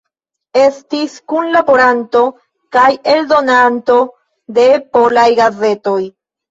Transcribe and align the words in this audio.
Estis 0.61 1.17
kunlaboranto 1.33 2.23
kaj 2.79 2.89
eldonanto 3.15 4.03
de 4.59 4.69
polaj 4.97 5.33
gazetoj. 5.45 6.01